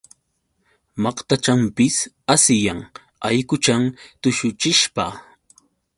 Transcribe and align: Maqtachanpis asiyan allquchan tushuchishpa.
Maqtachanpis 1.03 1.95
asiyan 2.35 2.79
allquchan 3.29 3.83
tushuchishpa. 4.21 5.05